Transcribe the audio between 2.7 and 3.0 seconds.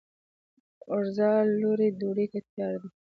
ده؟